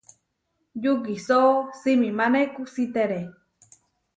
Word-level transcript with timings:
Yukisó 0.83 1.41
simimáne 1.79 2.41
kusítere. 2.55 3.19